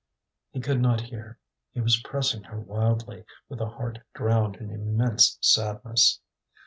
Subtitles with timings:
[0.49, 1.37] He could not hear;
[1.73, 6.19] he was pressing her wildly, with a heart drowned in immense sadness.